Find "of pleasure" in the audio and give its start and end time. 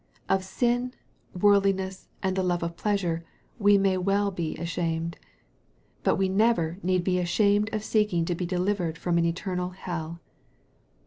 2.63-3.23